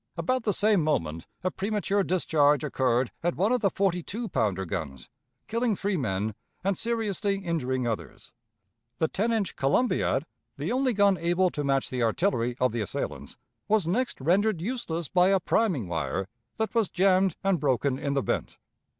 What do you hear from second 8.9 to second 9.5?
The ten